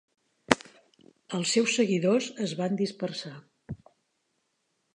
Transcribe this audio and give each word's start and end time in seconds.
Els 1.39 1.51
seus 1.57 1.75
seguidors 1.79 2.29
es 2.47 2.55
van 2.63 2.81
dispersar. 2.81 3.35